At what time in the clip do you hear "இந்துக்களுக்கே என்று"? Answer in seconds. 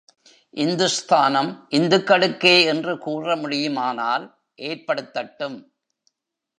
1.69-2.97